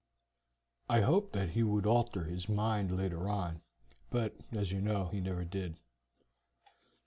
I 0.89 1.01
hoped 1.01 1.33
that 1.33 1.51
he 1.51 1.61
would 1.61 1.85
alter 1.85 2.23
his 2.23 2.49
mind 2.49 2.91
later 2.91 3.29
on, 3.29 3.61
but, 4.09 4.35
as 4.51 4.71
you 4.71 4.81
know, 4.81 5.09
he 5.09 5.21
never 5.21 5.45
did." 5.45 5.77